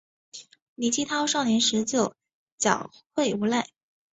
[0.73, 2.15] 李继韬少年时就
[2.59, 3.69] 狡狯无赖。